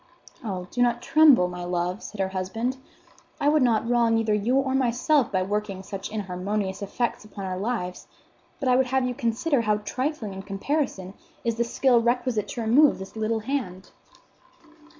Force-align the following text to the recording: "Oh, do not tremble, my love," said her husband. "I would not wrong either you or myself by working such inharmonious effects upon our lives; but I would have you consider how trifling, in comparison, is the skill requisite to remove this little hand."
"Oh, 0.43 0.65
do 0.71 0.81
not 0.81 1.03
tremble, 1.03 1.47
my 1.47 1.63
love," 1.63 2.01
said 2.01 2.19
her 2.19 2.29
husband. 2.29 2.77
"I 3.39 3.47
would 3.47 3.61
not 3.61 3.87
wrong 3.87 4.17
either 4.17 4.33
you 4.33 4.55
or 4.55 4.73
myself 4.73 5.31
by 5.31 5.43
working 5.43 5.83
such 5.83 6.09
inharmonious 6.09 6.81
effects 6.81 7.23
upon 7.23 7.45
our 7.45 7.59
lives; 7.59 8.07
but 8.59 8.67
I 8.67 8.75
would 8.75 8.87
have 8.87 9.05
you 9.05 9.13
consider 9.13 9.61
how 9.61 9.77
trifling, 9.85 10.33
in 10.33 10.41
comparison, 10.41 11.13
is 11.43 11.53
the 11.57 11.63
skill 11.63 12.01
requisite 12.01 12.47
to 12.47 12.61
remove 12.61 12.97
this 12.97 13.15
little 13.15 13.41
hand." 13.41 13.91